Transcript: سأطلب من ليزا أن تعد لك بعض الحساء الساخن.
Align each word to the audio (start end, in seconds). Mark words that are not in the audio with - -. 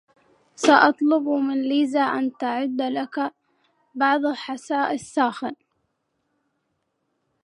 سأطلب 0.55 1.27
من 1.27 1.61
ليزا 1.61 1.99
أن 2.01 2.31
تعد 2.37 2.81
لك 2.81 3.33
بعض 3.95 4.25
الحساء 4.25 4.93
الساخن. 4.93 5.53